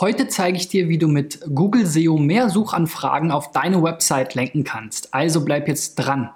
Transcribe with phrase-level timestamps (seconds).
[0.00, 4.64] Heute zeige ich dir, wie du mit Google SEO mehr Suchanfragen auf deine Website lenken
[4.64, 5.14] kannst.
[5.14, 6.30] Also bleib jetzt dran.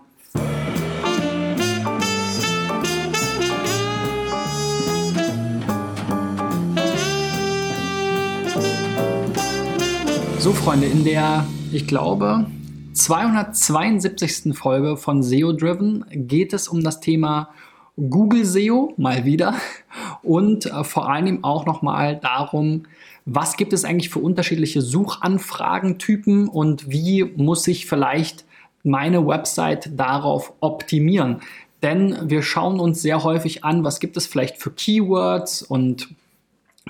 [10.39, 12.47] So Freunde, in der, ich glaube,
[12.93, 14.57] 272.
[14.57, 17.49] Folge von SEO Driven geht es um das Thema
[17.99, 19.55] Google SEO mal wieder
[20.23, 22.85] und äh, vor allem auch nochmal darum,
[23.25, 28.45] was gibt es eigentlich für unterschiedliche Suchanfragentypen und wie muss ich vielleicht
[28.85, 31.41] meine Website darauf optimieren?
[31.83, 36.09] Denn wir schauen uns sehr häufig an, was gibt es vielleicht für Keywords und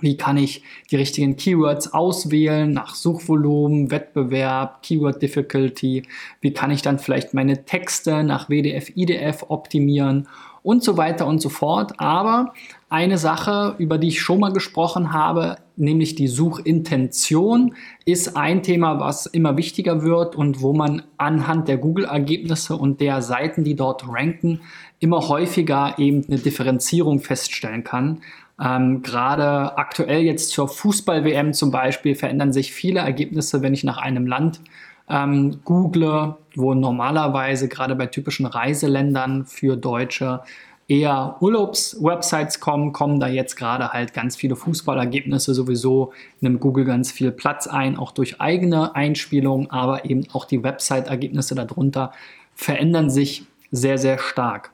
[0.00, 6.04] wie kann ich die richtigen Keywords auswählen nach Suchvolumen, Wettbewerb, Keyword Difficulty?
[6.40, 10.28] Wie kann ich dann vielleicht meine Texte nach WDF, IDF optimieren
[10.68, 11.94] und so weiter und so fort.
[11.96, 12.52] Aber
[12.90, 19.00] eine Sache, über die ich schon mal gesprochen habe, nämlich die Suchintention, ist ein Thema,
[19.00, 24.06] was immer wichtiger wird und wo man anhand der Google-Ergebnisse und der Seiten, die dort
[24.06, 24.60] ranken,
[25.00, 28.20] immer häufiger eben eine Differenzierung feststellen kann.
[28.62, 33.96] Ähm, Gerade aktuell jetzt zur Fußball-WM zum Beispiel verändern sich viele Ergebnisse, wenn ich nach
[33.96, 34.60] einem Land
[35.08, 40.40] ähm, google, wo normalerweise gerade bei typischen Reiseländern für Deutsche
[40.88, 47.12] eher Urlaubswebsites kommen, kommen da jetzt gerade halt ganz viele Fußballergebnisse sowieso, nimmt Google ganz
[47.12, 52.12] viel Platz ein, auch durch eigene Einspielungen, aber eben auch die Website-Ergebnisse darunter
[52.54, 54.72] verändern sich sehr, sehr stark.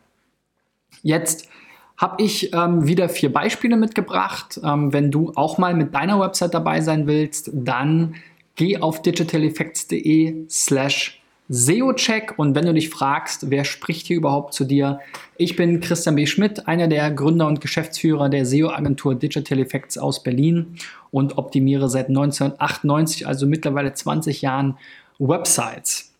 [1.03, 1.49] Jetzt
[1.97, 4.61] habe ich ähm, wieder vier Beispiele mitgebracht.
[4.65, 8.15] Ähm, wenn du auch mal mit deiner Website dabei sein willst, dann
[8.57, 14.65] geh auf digitaleffects.de slash SEO-Check und wenn du dich fragst, wer spricht hier überhaupt zu
[14.65, 15.01] dir,
[15.37, 16.27] ich bin Christian B.
[16.27, 20.77] Schmidt, einer der Gründer und Geschäftsführer der SEO-Agentur Digital Effects aus Berlin
[21.11, 24.79] und optimiere seit 1998, also mittlerweile 20 Jahren,
[25.19, 26.13] Websites.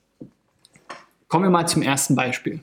[1.29, 2.61] Kommen wir mal zum ersten Beispiel.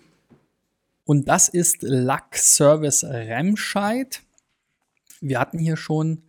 [1.06, 4.22] Und das ist Luck Service Remscheid.
[5.20, 6.22] Wir hatten hier schon,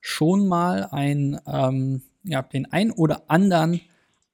[0.00, 3.80] schon mal ein ähm, ja, den ein oder anderen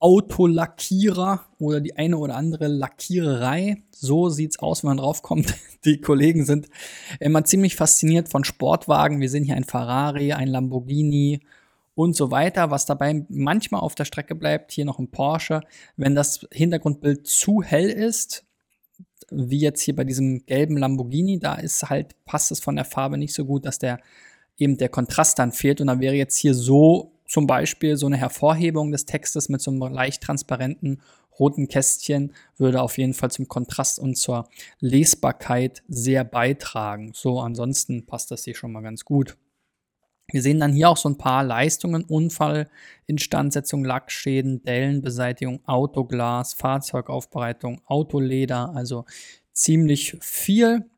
[0.03, 3.85] Autolackierer oder die eine oder andere Lackiererei.
[3.93, 5.55] So sieht's aus, wenn man draufkommt.
[5.85, 6.69] Die Kollegen sind
[7.21, 9.21] immer ziemlich fasziniert von Sportwagen.
[9.21, 11.41] Wir sehen hier ein Ferrari, ein Lamborghini
[11.95, 12.73] und so weiter.
[12.73, 15.61] Was dabei manchmal auf der Strecke bleibt, hier noch ein Porsche.
[15.97, 18.45] Wenn das Hintergrundbild zu hell ist,
[19.31, 23.19] wie jetzt hier bei diesem gelben Lamborghini, da ist halt, passt es von der Farbe
[23.19, 24.01] nicht so gut, dass der
[24.57, 25.81] eben der Kontrast dann fehlt.
[25.81, 29.71] Und dann wäre jetzt hier so zum Beispiel so eine Hervorhebung des Textes mit so
[29.71, 31.01] einem leicht transparenten
[31.39, 34.49] roten Kästchen würde auf jeden Fall zum Kontrast und zur
[34.81, 37.13] Lesbarkeit sehr beitragen.
[37.15, 39.37] So, ansonsten passt das hier schon mal ganz gut.
[40.31, 42.71] Wir sehen dann hier auch so ein paar Leistungen, Unfall,
[43.07, 49.05] Instandsetzung, Lackschäden, Dellenbeseitigung, Autoglas, Fahrzeugaufbereitung, Autoleder, also
[49.53, 50.89] ziemlich viel.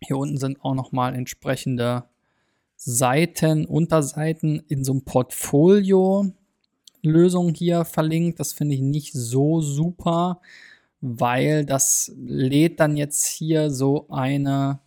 [0.00, 2.04] Hier unten sind auch nochmal entsprechende
[2.80, 6.32] Seiten, Unterseiten in so einem Portfolio
[7.02, 8.40] Lösung hier verlinkt.
[8.40, 10.40] Das finde ich nicht so super,
[11.00, 14.78] weil das lädt dann jetzt hier so eine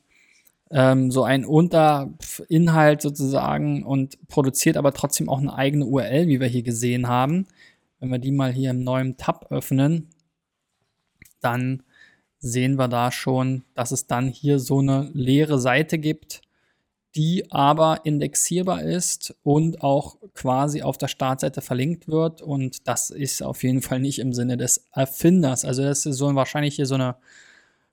[0.71, 6.47] ähm, so ein Unterinhalt sozusagen und produziert aber trotzdem auch eine eigene URL, wie wir
[6.47, 7.45] hier gesehen haben.
[7.99, 10.07] Wenn wir die mal hier im neuen Tab öffnen,
[11.41, 11.83] dann
[12.39, 16.41] sehen wir da schon, dass es dann hier so eine leere Seite gibt
[17.15, 22.41] die aber indexierbar ist und auch quasi auf der Startseite verlinkt wird.
[22.41, 25.65] Und das ist auf jeden Fall nicht im Sinne des Erfinders.
[25.65, 27.17] Also das ist so wahrscheinlich hier so eine,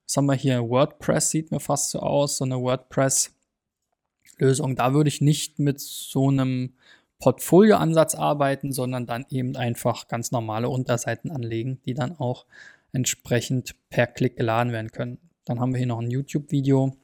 [0.04, 4.76] was haben wir hier, WordPress sieht mir fast so aus, so eine WordPress-Lösung.
[4.76, 6.74] Da würde ich nicht mit so einem
[7.18, 12.46] Portfolioansatz arbeiten, sondern dann eben einfach ganz normale Unterseiten anlegen, die dann auch
[12.92, 15.18] entsprechend per Klick geladen werden können.
[15.44, 16.94] Dann haben wir hier noch ein YouTube-Video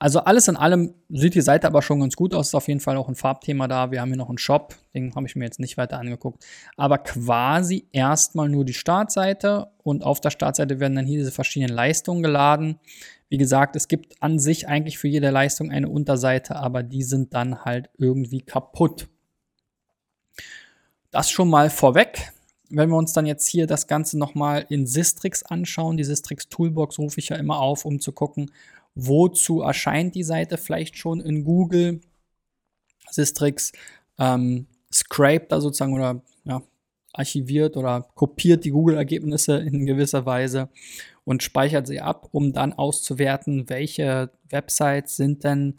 [0.00, 2.48] also alles in allem sieht die Seite aber schon ganz gut aus.
[2.48, 3.90] Ist auf jeden Fall auch ein Farbthema da.
[3.90, 6.42] Wir haben hier noch einen Shop, den habe ich mir jetzt nicht weiter angeguckt.
[6.78, 11.74] Aber quasi erstmal nur die Startseite und auf der Startseite werden dann hier diese verschiedenen
[11.74, 12.80] Leistungen geladen.
[13.28, 17.34] Wie gesagt, es gibt an sich eigentlich für jede Leistung eine Unterseite, aber die sind
[17.34, 19.06] dann halt irgendwie kaputt.
[21.10, 22.32] Das schon mal vorweg.
[22.70, 26.98] Wenn wir uns dann jetzt hier das Ganze nochmal in Sistrix anschauen, die Sistrix Toolbox
[26.98, 28.50] rufe ich ja immer auf, um zu gucken,
[28.94, 32.00] wozu erscheint die Seite vielleicht schon in Google.
[33.10, 33.72] Sistrix
[34.18, 36.62] ähm, scrapt da sozusagen oder ja,
[37.12, 40.68] archiviert oder kopiert die Google-Ergebnisse in gewisser Weise
[41.24, 45.78] und speichert sie ab, um dann auszuwerten, welche Websites sind denn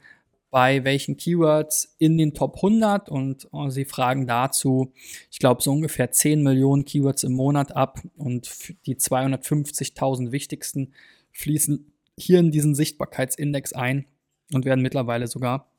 [0.50, 4.92] bei welchen Keywords in den Top 100 und oh, sie fragen dazu,
[5.32, 8.52] ich glaube, so ungefähr 10 Millionen Keywords im Monat ab und
[8.86, 10.94] die 250.000 wichtigsten
[11.32, 11.91] fließen
[12.22, 14.06] hier in diesen Sichtbarkeitsindex ein
[14.54, 15.72] und werden mittlerweile sogar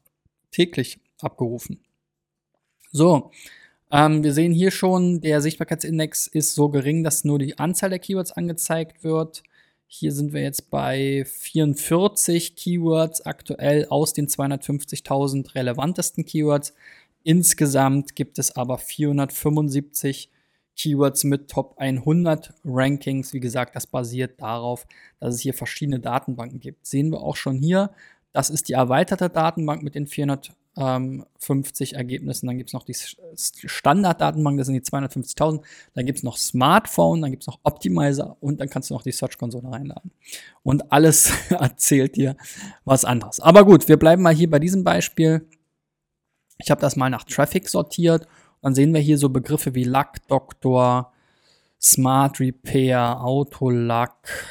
[0.50, 1.80] täglich abgerufen.
[2.90, 3.30] So,
[3.90, 7.98] ähm, wir sehen hier schon, der Sichtbarkeitsindex ist so gering, dass nur die Anzahl der
[7.98, 9.42] Keywords angezeigt wird.
[9.86, 16.72] Hier sind wir jetzt bei 44 Keywords aktuell aus den 250.000 relevantesten Keywords.
[17.22, 20.30] Insgesamt gibt es aber 475
[20.76, 23.32] Keywords mit Top 100 Rankings.
[23.32, 24.86] Wie gesagt, das basiert darauf,
[25.20, 26.86] dass es hier verschiedene Datenbanken gibt.
[26.86, 27.90] Sehen wir auch schon hier.
[28.32, 32.46] Das ist die erweiterte Datenbank mit den 400 50 ähm, Ergebnissen.
[32.46, 32.96] Dann gibt es noch die
[33.36, 35.60] Standarddatenbank, das sind die 250.000.
[35.94, 39.02] Dann gibt es noch Smartphone, dann gibt es noch Optimizer und dann kannst du noch
[39.02, 40.12] die Search-Konsole reinladen.
[40.62, 42.36] Und alles erzählt dir
[42.84, 43.38] was anderes.
[43.40, 45.46] Aber gut, wir bleiben mal hier bei diesem Beispiel.
[46.58, 48.26] Ich habe das mal nach Traffic sortiert.
[48.62, 51.12] Dann sehen wir hier so Begriffe wie Lack Doktor,
[51.80, 54.46] Smart Repair, Autolack,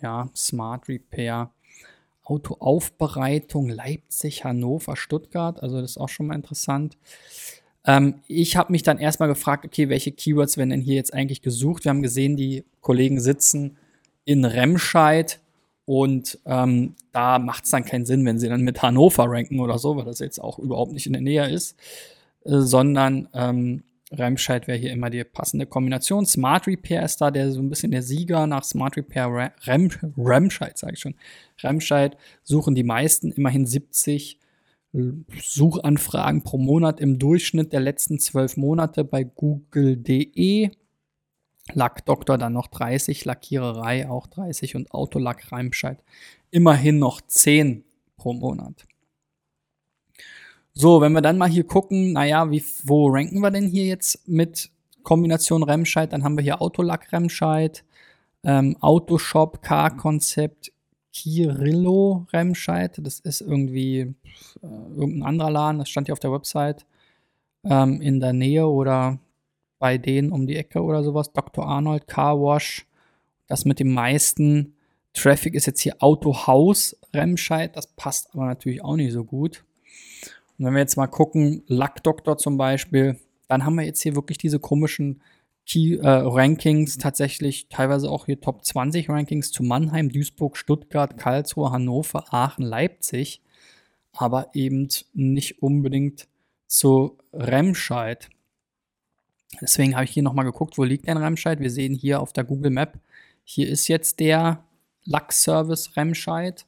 [0.00, 1.50] ja, Smart Repair.
[2.26, 5.62] Autoaufbereitung Leipzig, Hannover, Stuttgart.
[5.62, 6.98] Also das ist auch schon mal interessant.
[7.84, 11.40] Ähm, ich habe mich dann erstmal gefragt, okay, welche Keywords werden denn hier jetzt eigentlich
[11.40, 11.84] gesucht?
[11.84, 13.76] Wir haben gesehen, die Kollegen sitzen
[14.24, 15.38] in Remscheid
[15.84, 19.78] und ähm, da macht es dann keinen Sinn, wenn sie dann mit Hannover ranken oder
[19.78, 21.76] so, weil das jetzt auch überhaupt nicht in der Nähe ist,
[22.46, 23.82] sondern ähm,
[24.12, 26.26] Remscheid wäre hier immer die passende Kombination.
[26.26, 30.78] Smart Repair ist da der so ein bisschen der Sieger nach Smart Repair Rem, Remscheid,
[30.78, 31.16] sage ich schon.
[31.62, 34.38] Remscheid suchen die meisten immerhin 70
[35.42, 40.70] Suchanfragen pro Monat im Durchschnitt der letzten zwölf Monate bei google.de.
[41.72, 45.98] Lackdoktor dann noch 30, Lackiererei auch 30 und Autolack Remscheid
[46.52, 47.84] immerhin noch 10
[48.16, 48.86] pro Monat.
[50.78, 54.28] So, wenn wir dann mal hier gucken, naja, wie, wo ranken wir denn hier jetzt
[54.28, 54.70] mit
[55.04, 56.12] Kombination Remscheid?
[56.12, 57.82] Dann haben wir hier Autolack Remscheid,
[58.44, 60.72] ähm, Autoshop, Car-Konzept,
[61.14, 62.98] Kirillo Remscheid.
[63.02, 64.00] Das ist irgendwie
[64.62, 66.84] äh, irgendein anderer Laden, das stand hier auf der Website.
[67.64, 69.18] Ähm, in der Nähe oder
[69.78, 71.32] bei denen um die Ecke oder sowas.
[71.32, 71.66] Dr.
[71.66, 72.86] Arnold, Car Wash.
[73.46, 74.74] Das mit dem meisten
[75.14, 77.74] Traffic ist jetzt hier Autohaus Remscheid.
[77.74, 79.64] Das passt aber natürlich auch nicht so gut.
[80.58, 83.18] Und wenn wir jetzt mal gucken, Lackdoktor zum Beispiel,
[83.48, 85.20] dann haben wir jetzt hier wirklich diese komischen
[85.66, 91.72] Key, äh, Rankings, tatsächlich teilweise auch hier Top 20 Rankings zu Mannheim, Duisburg, Stuttgart, Karlsruhe,
[91.72, 93.42] Hannover, Aachen, Leipzig,
[94.12, 96.28] aber eben nicht unbedingt
[96.68, 98.28] zu Remscheid.
[99.60, 101.60] Deswegen habe ich hier nochmal geguckt, wo liegt denn Remscheid?
[101.60, 103.00] Wir sehen hier auf der Google Map,
[103.44, 104.64] hier ist jetzt der
[105.04, 106.65] Lack-Service Remscheid.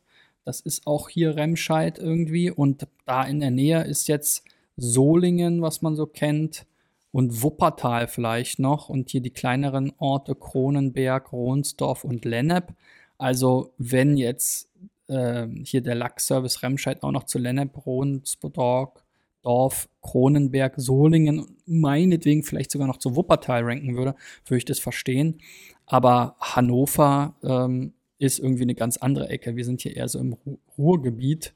[0.49, 2.51] Das ist auch hier Remscheid irgendwie.
[2.51, 4.45] Und da in der Nähe ist jetzt
[4.79, 6.65] Solingen, was man so kennt.
[7.13, 8.89] Und Wuppertal vielleicht noch.
[8.89, 12.73] Und hier die kleineren Orte Kronenberg, Ronsdorf und Lennep.
[13.19, 14.71] Also wenn jetzt
[15.09, 19.05] äh, hier der Lackservice Remscheid auch noch zu Lennep, Ronsdorf,
[19.43, 24.15] Dorf, Kronenberg, Solingen, meinetwegen vielleicht sogar noch zu Wuppertal ranken würde,
[24.47, 25.43] würde ich das verstehen.
[25.85, 29.57] Aber Hannover ähm, ist irgendwie eine ganz andere Ecke.
[29.57, 30.37] Wir sind hier eher so im
[30.77, 31.55] Ruhrgebiet,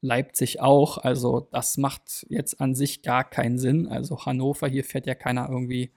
[0.00, 0.98] Leipzig auch.
[0.98, 3.88] Also das macht jetzt an sich gar keinen Sinn.
[3.88, 5.90] Also Hannover, hier fährt ja keiner irgendwie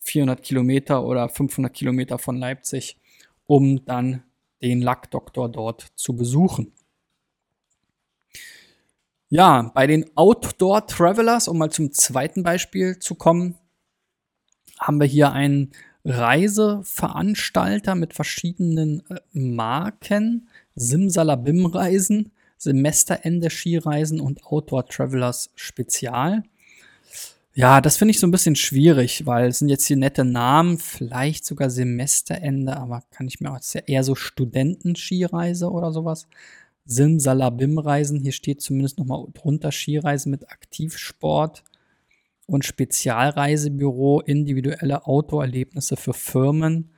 [0.00, 2.98] 400 Kilometer oder 500 Kilometer von Leipzig,
[3.46, 4.22] um dann
[4.62, 6.72] den Lackdoktor dort zu besuchen.
[9.28, 13.56] Ja, bei den Outdoor Travelers, um mal zum zweiten Beispiel zu kommen,
[14.78, 15.72] haben wir hier einen
[16.06, 26.44] Reiseveranstalter mit verschiedenen äh, Marken, Simsalabim-Reisen, Semesterende-Skireisen und Outdoor Travelers Spezial.
[27.54, 30.78] Ja, das finde ich so ein bisschen schwierig, weil es sind jetzt hier nette Namen,
[30.78, 36.28] vielleicht sogar Semesterende, aber kann ich mir auch, ist ja eher so Studenten-Skireise oder sowas.
[36.84, 41.64] Simsalabim-Reisen, hier steht zumindest nochmal drunter Skireisen mit Aktivsport
[42.46, 46.90] und Spezialreisebüro individuelle Outdoor-Erlebnisse für Firmen.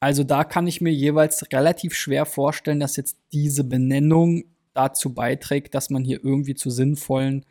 [0.00, 4.44] Also da kann ich mir jeweils relativ schwer vorstellen, dass jetzt diese Benennung
[4.74, 7.44] dazu beiträgt, dass man hier irgendwie zu sinnvollen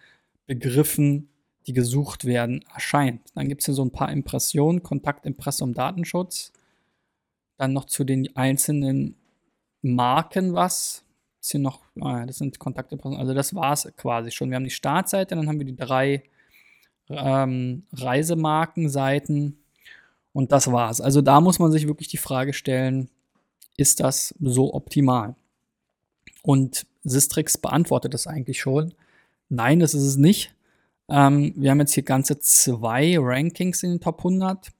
[0.47, 1.29] Begriffen,
[1.65, 3.21] die gesucht werden, erscheint.
[3.33, 6.51] Dann gibt es hier so ein paar Impressionen, Kontaktimpressum, Datenschutz.
[7.57, 9.15] Dann noch zu den einzelnen
[9.81, 11.03] Marken was.
[11.41, 14.49] Hier noch, ah, das sind Kontaktimpressionen, also das war es quasi schon.
[14.49, 16.23] Wir haben die Startseite, dann haben wir die drei
[17.09, 19.57] ähm, Reisemarkenseiten
[20.33, 21.01] und das war's.
[21.01, 23.09] Also da muss man sich wirklich die Frage stellen,
[23.77, 25.35] ist das so optimal?
[26.43, 28.93] Und Sistrix beantwortet das eigentlich schon.
[29.49, 30.53] Nein, das ist es nicht.
[31.07, 34.71] Ähm, wir haben jetzt hier ganze zwei Rankings in den Top 100.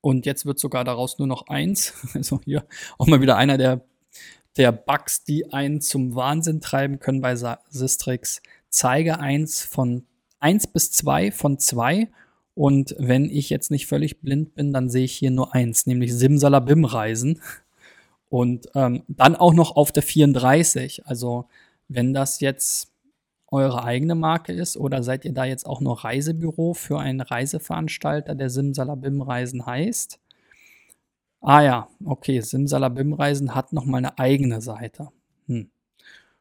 [0.00, 1.92] Und jetzt wird sogar daraus nur noch eins.
[2.14, 2.64] Also hier
[2.98, 3.82] auch mal wieder einer der,
[4.56, 7.36] der Bugs, die einen zum Wahnsinn treiben können bei
[7.68, 8.40] Sistrix.
[8.70, 10.06] Zeige eins von
[10.40, 12.08] 1 bis 2 von 2.
[12.54, 16.14] Und wenn ich jetzt nicht völlig blind bin, dann sehe ich hier nur eins, nämlich
[16.14, 17.40] Simsalabim-Reisen.
[18.28, 21.06] Und ähm, dann auch noch auf der 34.
[21.06, 21.46] Also
[21.88, 22.92] wenn das jetzt
[23.50, 28.34] eure eigene Marke ist oder seid ihr da jetzt auch nur Reisebüro für einen Reiseveranstalter,
[28.34, 30.18] der Simsalabim Reisen heißt?
[31.40, 35.08] Ah ja, okay, Simsalabim Reisen hat nochmal eine eigene Seite.
[35.46, 35.70] Hm.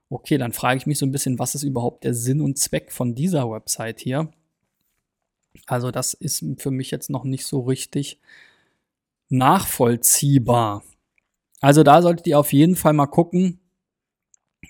[0.10, 2.92] Okay, dann frage ich mich so ein bisschen, was ist überhaupt der Sinn und Zweck
[2.92, 4.32] von dieser Website hier?
[5.66, 8.20] Also das ist für mich jetzt noch nicht so richtig
[9.30, 10.84] nachvollziehbar.
[11.60, 13.60] Also da solltet ihr auf jeden Fall mal gucken,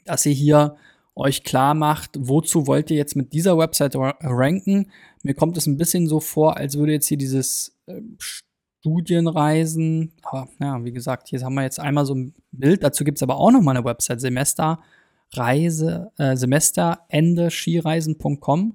[0.05, 0.77] dass ihr hier
[1.15, 4.91] euch klar macht, wozu wollt ihr jetzt mit dieser Website ranken.
[5.23, 10.47] Mir kommt es ein bisschen so vor, als würde jetzt hier dieses äh, Studienreisen, aber
[10.59, 13.37] ja, wie gesagt, hier haben wir jetzt einmal so ein Bild, dazu gibt es aber
[13.37, 14.21] auch noch mal eine Website,
[15.33, 18.73] Semesterreise, äh, Semesterende-skireisen.com.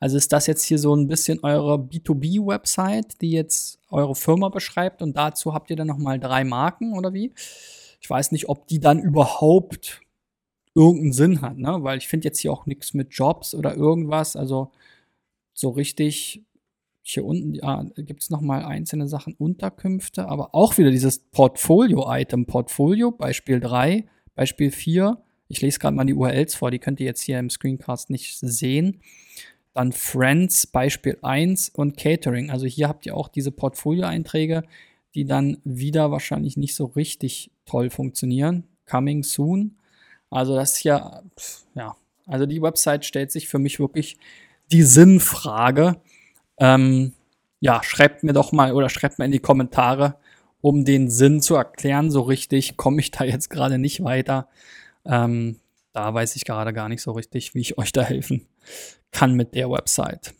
[0.00, 5.02] Also ist das jetzt hier so ein bisschen eure B2B-Website, die jetzt eure Firma beschreibt
[5.02, 7.32] und dazu habt ihr dann nochmal drei Marken oder wie?
[8.00, 10.00] Ich weiß nicht, ob die dann überhaupt
[10.74, 11.78] irgendeinen Sinn hat, ne?
[11.82, 14.34] Weil ich finde jetzt hier auch nichts mit Jobs oder irgendwas.
[14.34, 14.72] Also
[15.52, 16.44] so richtig
[17.02, 22.46] hier unten ja, gibt es nochmal einzelne Sachen, Unterkünfte, aber auch wieder dieses Portfolio-Item.
[22.46, 25.18] Portfolio, Beispiel 3, Beispiel 4.
[25.52, 28.38] Ich lese gerade mal die URLs vor, die könnt ihr jetzt hier im Screencast nicht
[28.38, 29.02] sehen.
[29.74, 32.50] Dann Friends, Beispiel 1 und Catering.
[32.50, 34.62] Also hier habt ihr auch diese Portfolio-Einträge,
[35.14, 38.64] die dann wieder wahrscheinlich nicht so richtig toll funktionieren.
[38.86, 39.76] Coming soon.
[40.30, 41.22] Also das ist ja,
[41.74, 44.16] ja, also die Website stellt sich für mich wirklich
[44.72, 45.96] die Sinnfrage.
[46.56, 47.12] Ähm,
[47.60, 50.16] ja, schreibt mir doch mal oder schreibt mir in die Kommentare,
[50.62, 52.10] um den Sinn zu erklären.
[52.10, 54.48] So richtig komme ich da jetzt gerade nicht weiter.
[55.04, 55.58] Ähm,
[55.92, 58.46] da weiß ich gerade gar nicht so richtig, wie ich euch da helfen
[59.10, 60.34] kann mit der Website.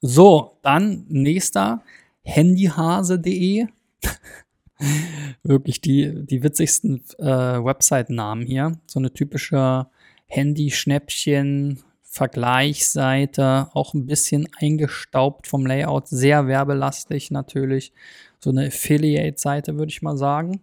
[0.00, 1.82] So, dann nächster
[2.22, 3.66] handyhase.de.
[5.42, 8.78] Wirklich die, die witzigsten äh, Website-Namen hier.
[8.86, 9.86] So eine typische
[10.26, 17.92] Handy-Schnäppchen, Vergleichsseite, auch ein bisschen eingestaubt vom Layout, sehr werbelastig natürlich.
[18.38, 20.62] So eine Affiliate-Seite, würde ich mal sagen.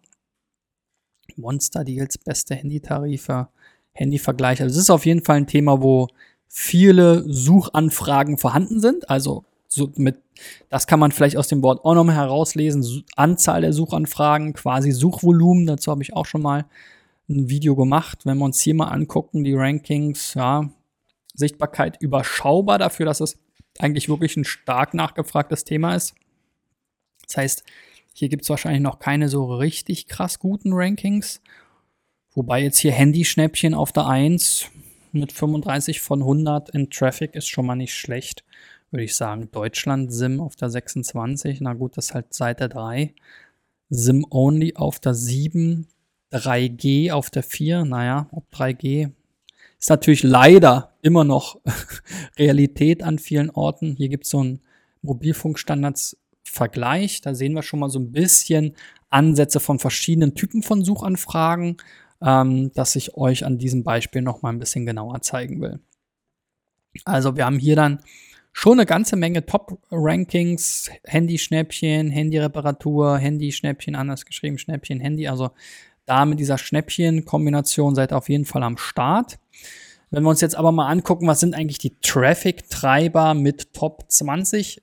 [1.36, 3.48] Monster Deals, beste Handytarife,
[3.94, 4.62] Handyvergleich.
[4.62, 6.08] Also es ist auf jeden Fall ein Thema, wo
[6.48, 9.10] viele Suchanfragen vorhanden sind.
[9.10, 10.22] Also so mit,
[10.70, 13.04] das kann man vielleicht aus dem Wort auch nochmal herauslesen.
[13.16, 15.66] Anzahl der Suchanfragen, quasi Suchvolumen.
[15.66, 16.66] Dazu habe ich auch schon mal
[17.30, 18.26] ein Video gemacht.
[18.26, 20.70] Wenn wir uns hier mal angucken, die Rankings, ja,
[21.34, 23.40] Sichtbarkeit überschaubar dafür, dass es
[23.80, 26.14] eigentlich wirklich ein stark nachgefragtes Thema ist.
[27.26, 27.64] Das heißt,
[28.14, 31.42] hier gibt es wahrscheinlich noch keine so richtig krass guten Rankings.
[32.32, 34.70] Wobei jetzt hier Handyschnäppchen auf der 1
[35.12, 38.44] mit 35 von 100 in Traffic ist schon mal nicht schlecht,
[38.92, 39.50] würde ich sagen.
[39.52, 43.14] Deutschland Sim auf der 26, na gut, das ist halt Seite 3.
[43.90, 45.88] Sim Only auf der 7,
[46.32, 49.12] 3G auf der 4, naja, ob 3G
[49.84, 51.60] ist natürlich leider immer noch
[52.40, 53.98] Realität an vielen Orten.
[53.98, 54.62] Hier gibt es so einen
[55.02, 56.18] Mobilfunkstandards
[56.54, 57.22] Vergleich.
[57.22, 58.76] Da sehen wir schon mal so ein bisschen
[59.10, 61.78] Ansätze von verschiedenen Typen von Suchanfragen,
[62.22, 65.80] ähm, dass ich euch an diesem Beispiel noch mal ein bisschen genauer zeigen will.
[67.06, 68.04] Also wir haben hier dann
[68.52, 75.28] schon eine ganze Menge Top-Rankings, Handy-Schnäppchen, Handy-Reparatur, Handy-Schnäppchen, anders geschrieben, Schnäppchen, Handy.
[75.28, 75.50] Also
[76.06, 79.40] da mit dieser Schnäppchen-Kombination seid ihr auf jeden Fall am Start.
[80.12, 84.83] Wenn wir uns jetzt aber mal angucken, was sind eigentlich die Traffic-Treiber mit Top 20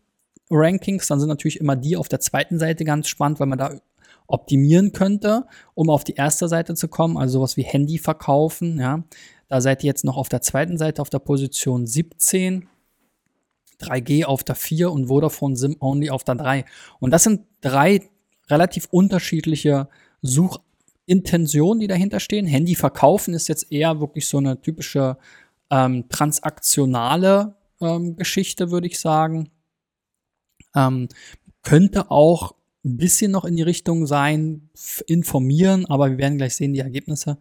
[0.50, 3.80] Rankings, dann sind natürlich immer die auf der zweiten Seite ganz spannend, weil man da
[4.26, 9.04] optimieren könnte, um auf die erste Seite zu kommen, also sowas wie Handy verkaufen, ja.
[9.48, 12.68] Da seid ihr jetzt noch auf der zweiten Seite auf der Position 17,
[13.80, 16.64] 3G auf der 4 und Vodafone SIM Only auf der 3.
[17.00, 18.08] Und das sind drei
[18.48, 19.88] relativ unterschiedliche
[20.22, 22.46] Suchintentionen, die dahinter stehen.
[22.46, 25.16] Handy verkaufen ist jetzt eher wirklich so eine typische
[25.70, 29.50] ähm, transaktionale ähm, Geschichte, würde ich sagen.
[30.74, 31.08] Ähm,
[31.62, 34.70] könnte auch ein bisschen noch in die Richtung sein,
[35.06, 37.38] informieren, aber wir werden gleich sehen, die Ergebnisse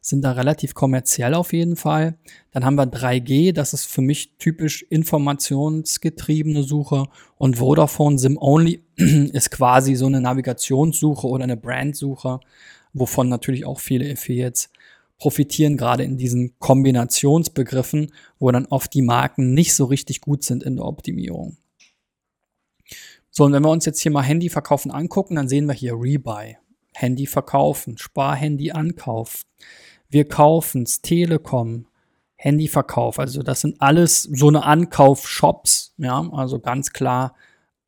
[0.00, 2.16] sind da relativ kommerziell auf jeden Fall.
[2.52, 7.06] Dann haben wir 3G, das ist für mich typisch informationsgetriebene Suche
[7.36, 12.40] und Vodafone SIM Only ist quasi so eine Navigationssuche oder eine Brandsuche,
[12.94, 14.70] wovon natürlich auch viele Affiliates
[15.18, 20.62] profitieren gerade in diesen Kombinationsbegriffen, wo dann oft die Marken nicht so richtig gut sind
[20.62, 21.56] in der Optimierung.
[23.38, 25.94] So, und wenn wir uns jetzt hier mal Handy verkaufen angucken, dann sehen wir hier
[25.94, 26.56] Rebuy.
[26.92, 29.42] Handy verkaufen, Sparhandy Ankauf.
[30.08, 31.86] Wir kaufen's, Telekom,
[32.34, 33.20] Handyverkauf.
[33.20, 37.36] Also das sind alles so eine Ankaufshops, ja, also ganz klar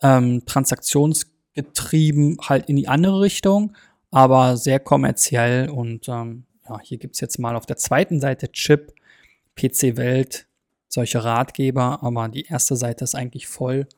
[0.02, 3.72] ähm, transaktionsgetrieben halt in die andere Richtung,
[4.12, 8.94] aber sehr kommerziell und ähm, ja, hier gibt's jetzt mal auf der zweiten Seite Chip,
[9.56, 10.46] PC Welt,
[10.86, 13.88] solche Ratgeber, aber die erste Seite ist eigentlich voll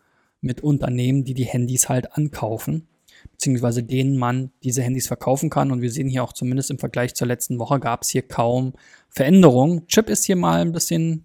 [0.42, 2.88] mit Unternehmen, die die Handys halt ankaufen,
[3.30, 5.70] beziehungsweise denen man diese Handys verkaufen kann.
[5.70, 8.74] Und wir sehen hier auch zumindest im Vergleich zur letzten Woche gab es hier kaum
[9.08, 9.86] Veränderungen.
[9.86, 11.24] Chip ist hier mal ein bisschen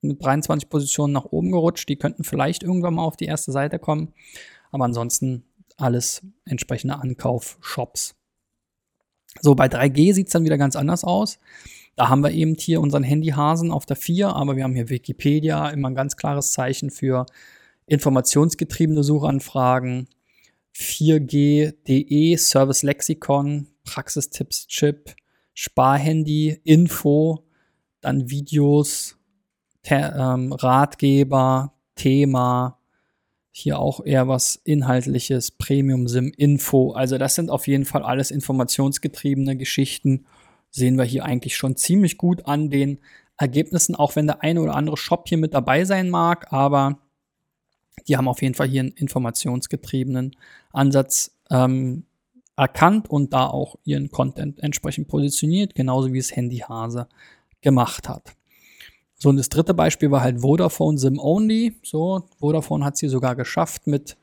[0.00, 1.88] mit 23 Positionen nach oben gerutscht.
[1.88, 4.12] Die könnten vielleicht irgendwann mal auf die erste Seite kommen.
[4.72, 5.44] Aber ansonsten
[5.76, 8.16] alles entsprechende Ankauf-Shops.
[9.42, 11.38] So, bei 3G sieht es dann wieder ganz anders aus.
[11.94, 15.68] Da haben wir eben hier unseren Handyhasen auf der 4, aber wir haben hier Wikipedia,
[15.70, 17.26] immer ein ganz klares Zeichen für
[17.86, 20.08] informationsgetriebene Suchanfragen,
[20.74, 25.14] 4G.de, Service Lexikon, Praxistipps Chip,
[25.54, 27.44] Sparhandy, Info,
[28.00, 29.16] dann Videos,
[29.84, 32.78] ähm, Ratgeber, Thema,
[33.50, 36.92] hier auch eher was Inhaltliches, Premium Sim, Info.
[36.92, 40.26] Also das sind auf jeden Fall alles informationsgetriebene Geschichten.
[40.70, 42.98] Sehen wir hier eigentlich schon ziemlich gut an den
[43.38, 46.98] Ergebnissen, auch wenn der eine oder andere Shop hier mit dabei sein mag, aber
[48.08, 50.36] die haben auf jeden Fall hier einen informationsgetriebenen
[50.72, 52.04] Ansatz ähm,
[52.56, 57.08] erkannt und da auch ihren Content entsprechend positioniert, genauso wie es Handy Hase
[57.60, 58.34] gemacht hat.
[59.18, 61.76] So, und das dritte Beispiel war halt Vodafone Sim Only.
[61.82, 64.16] So, Vodafone hat es hier sogar geschafft, mit,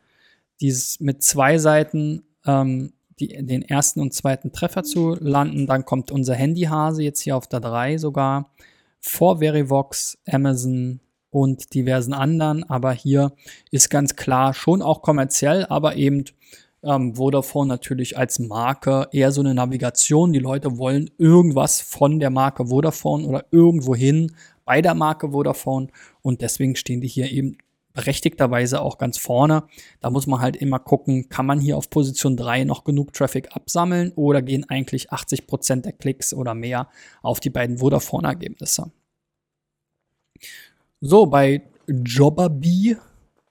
[0.61, 5.65] dieses, mit zwei Seiten ähm, die, den ersten und zweiten Treffer zu landen.
[5.67, 8.51] Dann kommt unser Handyhase jetzt hier auf der 3 sogar.
[8.99, 10.99] Vor Verivox, Amazon,
[11.33, 12.63] und diversen anderen.
[12.63, 13.33] Aber hier
[13.71, 16.25] ist ganz klar schon auch kommerziell, aber eben
[16.83, 20.33] ähm, Vodafone natürlich als Marke eher so eine Navigation.
[20.33, 25.87] Die Leute wollen irgendwas von der Marke Vodafone oder irgendwohin bei der Marke Vodafone
[26.21, 27.57] und deswegen stehen die hier eben
[27.93, 29.63] berechtigterweise auch ganz vorne.
[30.01, 33.55] Da muss man halt immer gucken, kann man hier auf Position 3 noch genug Traffic
[33.55, 36.89] absammeln oder gehen eigentlich 80 Prozent der Klicks oder mehr
[37.21, 38.91] auf die beiden Vodafone-Ergebnisse.
[41.05, 42.95] So, bei Jobberbee,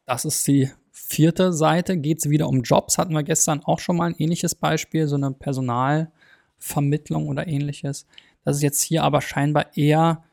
[0.07, 2.97] das ist die vierte Seite, geht es wieder um Jobs.
[2.97, 8.07] Hatten wir gestern auch schon mal ein ähnliches Beispiel, so eine Personalvermittlung oder ähnliches.
[8.43, 10.25] Das ist jetzt hier aber scheinbar eher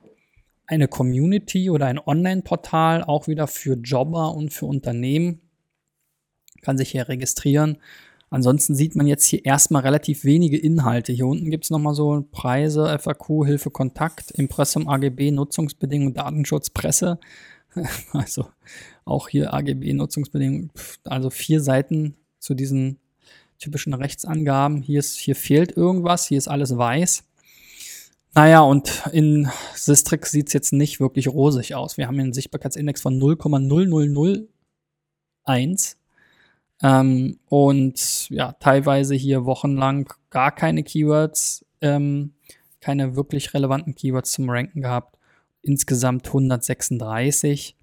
[0.65, 5.41] eine Community oder ein Online-Portal, auch wieder für Jobber und für Unternehmen.
[6.61, 7.79] Kann sich hier registrieren
[8.29, 11.11] Ansonsten sieht man jetzt hier erstmal relativ wenige Inhalte.
[11.11, 17.19] Hier unten gibt es nochmal so Preise, FAQ, Hilfe, Kontakt, Impressum, AGB, Nutzungsbedingungen, Datenschutz, Presse.
[18.13, 18.47] Also
[19.05, 20.71] auch hier AGB, Nutzungsbedingungen.
[21.03, 22.97] Also vier Seiten zu diesen
[23.59, 24.81] typischen Rechtsangaben.
[24.81, 27.25] Hier, ist, hier fehlt irgendwas, hier ist alles weiß.
[28.33, 31.97] Naja, und in Sistrix sieht es jetzt nicht wirklich rosig aus.
[31.97, 35.95] Wir haben einen Sichtbarkeitsindex von 0,0001
[36.81, 42.33] ähm, und ja, teilweise hier wochenlang gar keine Keywords, ähm,
[42.79, 45.17] keine wirklich relevanten Keywords zum Ranken gehabt.
[45.61, 47.75] Insgesamt 136.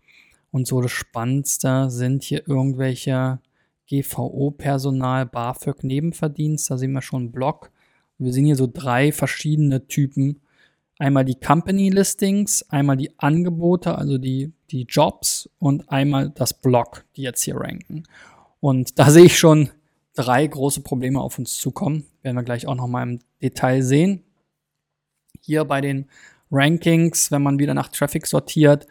[0.50, 3.40] Und so das Spannendste sind hier irgendwelche
[3.88, 6.70] GVO-Personal, BAföG, Nebenverdienst.
[6.70, 7.70] Da sehen wir schon einen Blog.
[8.18, 10.40] Wir sehen hier so drei verschiedene Typen.
[10.98, 17.04] Einmal die Company Listings, einmal die Angebote, also die, die Jobs und einmal das Blog,
[17.16, 18.04] die jetzt hier ranken.
[18.66, 19.70] Und da sehe ich schon
[20.16, 22.04] drei große Probleme auf uns zukommen.
[22.22, 24.24] Werden wir gleich auch nochmal im Detail sehen.
[25.40, 26.08] Hier bei den
[26.50, 28.88] Rankings, wenn man wieder nach Traffic sortiert,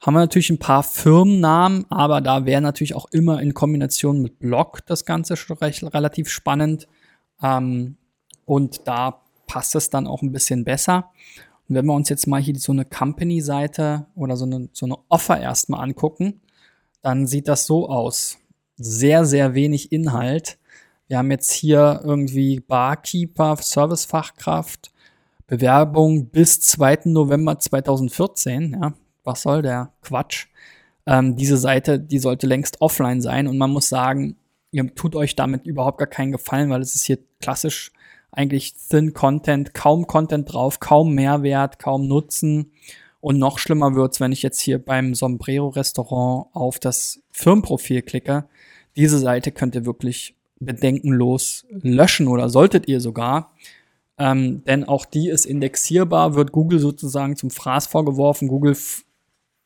[0.00, 4.38] haben wir natürlich ein paar Firmennamen, aber da wäre natürlich auch immer in Kombination mit
[4.38, 6.88] Blog das Ganze recht, relativ spannend.
[7.42, 7.98] Ähm,
[8.46, 11.10] und da passt es dann auch ein bisschen besser.
[11.68, 14.96] Und wenn wir uns jetzt mal hier so eine Company-Seite oder so eine, so eine
[15.10, 16.40] Offer erstmal angucken,
[17.02, 18.39] dann sieht das so aus
[18.80, 20.58] sehr, sehr wenig Inhalt.
[21.06, 24.90] Wir haben jetzt hier irgendwie Barkeeper, Servicefachkraft,
[25.46, 27.00] Bewerbung bis 2.
[27.04, 28.78] November 2014.
[28.80, 30.46] Ja, was soll der Quatsch?
[31.06, 34.36] Ähm, diese Seite, die sollte längst offline sein und man muss sagen,
[34.70, 37.92] ihr tut euch damit überhaupt gar keinen Gefallen, weil es ist hier klassisch
[38.32, 42.72] eigentlich Thin Content, kaum Content drauf, kaum Mehrwert, kaum Nutzen.
[43.20, 48.46] Und noch schlimmer wird's, wenn ich jetzt hier beim Sombrero Restaurant auf das Firmenprofil klicke
[48.96, 53.52] diese Seite könnt ihr wirklich bedenkenlos löschen oder solltet ihr sogar.
[54.18, 58.48] ähm, denn auch die ist indexierbar, wird Google sozusagen zum Fraß vorgeworfen.
[58.48, 58.76] Google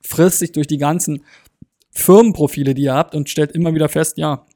[0.01, 1.25] frisst sich durch die ganzen
[1.91, 4.47] Firmenprofile, die ihr habt und stellt immer wieder fest, ja,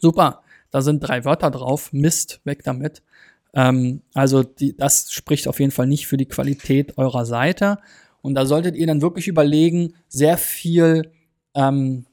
[0.00, 3.02] super, da sind drei Wörter drauf, Mist, weg damit.
[3.52, 7.78] Ähm, also die, das spricht auf jeden Fall nicht für die Qualität eurer Seite.
[8.22, 11.10] Und da solltet ihr dann wirklich überlegen, sehr viel
[11.54, 12.04] ähm,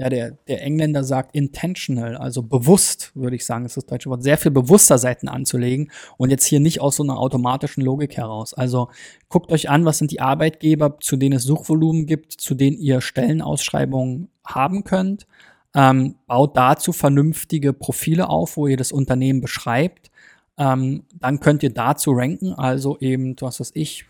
[0.00, 4.22] ja, der, der Engländer sagt intentional, also bewusst, würde ich sagen, ist das deutsche Wort,
[4.22, 8.54] sehr viel bewusster Seiten anzulegen und jetzt hier nicht aus so einer automatischen Logik heraus.
[8.54, 8.88] Also
[9.28, 13.02] guckt euch an, was sind die Arbeitgeber, zu denen es Suchvolumen gibt, zu denen ihr
[13.02, 15.26] Stellenausschreibungen haben könnt.
[15.74, 20.10] Ähm, baut dazu vernünftige Profile auf, wo ihr das Unternehmen beschreibt.
[20.56, 24.06] Ähm, dann könnt ihr dazu ranken, also eben, was weiß ich,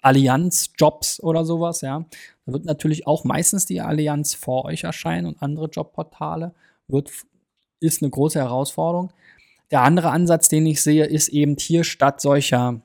[0.00, 2.06] Allianz-Jobs oder sowas, ja.
[2.52, 6.54] Wird natürlich auch meistens die Allianz vor euch erscheinen und andere Jobportale.
[6.88, 7.10] Wird,
[7.80, 9.12] ist eine große Herausforderung.
[9.70, 12.80] Der andere Ansatz, den ich sehe, ist eben hier statt solcher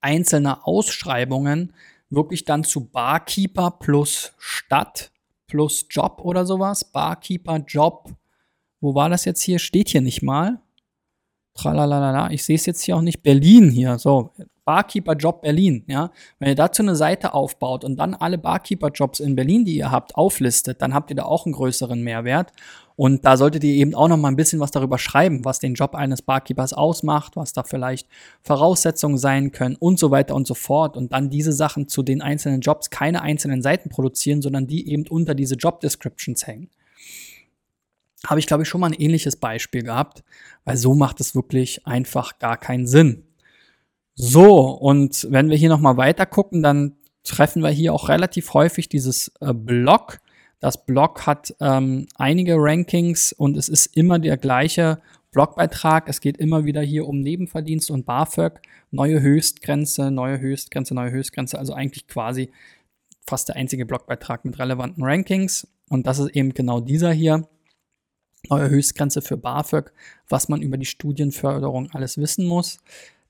[0.00, 1.72] einzelner Ausschreibungen
[2.10, 5.10] wirklich dann zu Barkeeper plus Stadt
[5.46, 6.84] plus Job oder sowas.
[6.84, 8.10] Barkeeper, Job.
[8.80, 9.58] Wo war das jetzt hier?
[9.58, 10.60] Steht hier nicht mal.
[11.54, 12.30] Tralalala.
[12.30, 13.22] Ich sehe es jetzt hier auch nicht.
[13.22, 13.98] Berlin hier.
[13.98, 14.32] So,
[14.66, 16.10] Barkeeper-Job Berlin, ja.
[16.38, 20.16] Wenn ihr dazu eine Seite aufbaut und dann alle Barkeeper-Jobs in Berlin, die ihr habt,
[20.16, 22.52] auflistet, dann habt ihr da auch einen größeren Mehrwert.
[22.96, 25.74] Und da solltet ihr eben auch noch mal ein bisschen was darüber schreiben, was den
[25.74, 28.08] Job eines Barkeepers ausmacht, was da vielleicht
[28.42, 30.96] Voraussetzungen sein können und so weiter und so fort.
[30.96, 35.06] Und dann diese Sachen zu den einzelnen Jobs keine einzelnen Seiten produzieren, sondern die eben
[35.08, 36.70] unter diese Job Descriptions hängen.
[38.26, 40.24] Habe ich, glaube ich, schon mal ein ähnliches Beispiel gehabt,
[40.64, 43.22] weil so macht es wirklich einfach gar keinen Sinn.
[44.18, 48.88] So, und wenn wir hier nochmal weiter gucken, dann treffen wir hier auch relativ häufig
[48.88, 50.20] dieses äh, Blog.
[50.58, 55.02] Das Blog hat ähm, einige Rankings und es ist immer der gleiche
[55.32, 56.08] Blogbeitrag.
[56.08, 61.58] Es geht immer wieder hier um Nebenverdienst und BAföG, neue Höchstgrenze, neue Höchstgrenze, neue Höchstgrenze.
[61.58, 62.50] Also eigentlich quasi
[63.26, 65.68] fast der einzige Blogbeitrag mit relevanten Rankings.
[65.90, 67.46] Und das ist eben genau dieser hier.
[68.48, 69.92] Neue Höchstgrenze für BAföG,
[70.28, 72.78] was man über die Studienförderung alles wissen muss.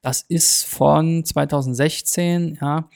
[0.06, 2.88] Das ist von 2016, ja.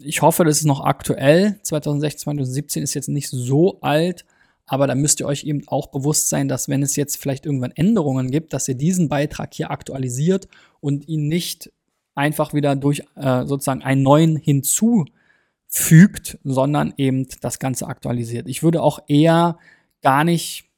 [0.00, 1.60] Ich hoffe, das ist noch aktuell.
[1.62, 4.24] 2016, 2017 ist jetzt nicht so alt,
[4.66, 7.70] aber da müsst ihr euch eben auch bewusst sein, dass wenn es jetzt vielleicht irgendwann
[7.70, 10.48] Änderungen gibt, dass ihr diesen Beitrag hier aktualisiert
[10.80, 11.70] und ihn nicht
[12.16, 18.48] einfach wieder durch äh, sozusagen einen neuen hinzufügt, sondern eben das Ganze aktualisiert.
[18.48, 19.58] Ich würde auch eher
[20.02, 20.71] gar nicht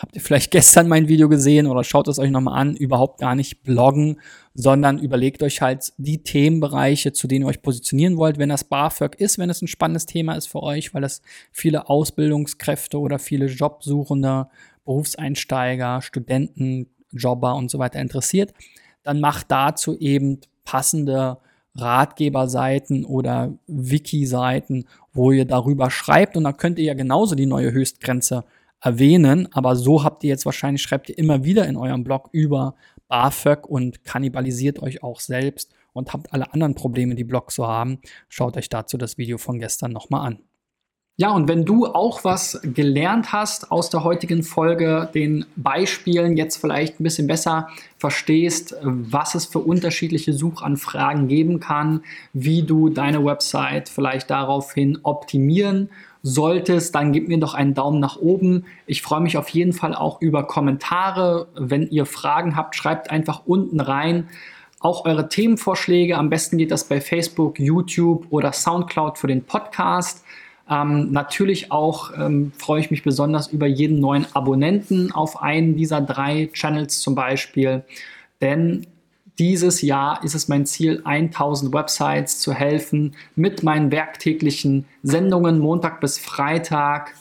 [0.00, 3.34] habt ihr vielleicht gestern mein Video gesehen oder schaut es euch nochmal an, überhaupt gar
[3.34, 4.20] nicht bloggen,
[4.54, 8.38] sondern überlegt euch halt die Themenbereiche, zu denen ihr euch positionieren wollt.
[8.38, 11.88] Wenn das BAföG ist, wenn es ein spannendes Thema ist für euch, weil es viele
[11.88, 14.48] Ausbildungskräfte oder viele Jobsuchende,
[14.84, 18.52] Berufseinsteiger, Studenten, Jobber und so weiter interessiert,
[19.02, 21.38] dann macht dazu eben passende
[21.76, 27.72] Ratgeberseiten oder Wiki-Seiten, wo ihr darüber schreibt und dann könnt ihr ja genauso die neue
[27.72, 28.44] Höchstgrenze
[28.80, 32.74] erwähnen, aber so habt ihr jetzt wahrscheinlich, schreibt ihr immer wieder in eurem Blog über
[33.08, 37.98] BAföG und kannibalisiert euch auch selbst und habt alle anderen Probleme, die Blogs so haben.
[38.28, 40.38] Schaut euch dazu das Video von gestern nochmal an.
[41.16, 46.56] Ja, und wenn du auch was gelernt hast aus der heutigen Folge, den Beispielen jetzt
[46.56, 53.22] vielleicht ein bisschen besser verstehst, was es für unterschiedliche Suchanfragen geben kann, wie du deine
[53.22, 55.90] Website vielleicht daraufhin optimieren
[56.22, 58.64] solltest, dann gib mir doch einen Daumen nach oben.
[58.86, 61.48] Ich freue mich auf jeden Fall auch über Kommentare.
[61.54, 64.28] Wenn ihr Fragen habt, schreibt einfach unten rein.
[64.80, 66.16] Auch eure Themenvorschläge.
[66.16, 70.24] Am besten geht das bei Facebook, YouTube oder SoundCloud für den Podcast.
[70.68, 76.00] Ähm, natürlich auch ähm, freue ich mich besonders über jeden neuen Abonnenten auf einen dieser
[76.00, 77.84] drei Channels zum Beispiel.
[78.40, 78.86] Denn
[79.40, 85.98] dieses Jahr ist es mein Ziel, 1000 Websites zu helfen mit meinen werktäglichen Sendungen Montag
[86.02, 87.14] bis Freitag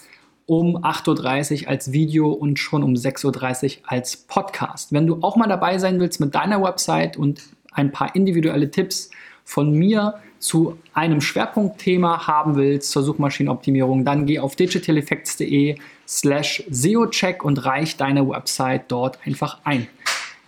[0.46, 4.92] um 8.30 Uhr als Video und schon um 6.30 Uhr als Podcast.
[4.92, 9.12] Wenn du auch mal dabei sein willst mit deiner Website und ein paar individuelle Tipps
[9.46, 17.46] von mir zu einem Schwerpunktthema haben willst zur Suchmaschinenoptimierung, dann geh auf digitaleffects.de slash SEOcheck
[17.46, 19.88] und reich deine Website dort einfach ein.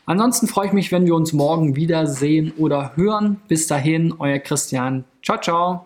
[0.05, 3.39] Ansonsten freue ich mich, wenn wir uns morgen wiedersehen oder hören.
[3.47, 5.05] Bis dahin, euer Christian.
[5.21, 5.85] Ciao, ciao.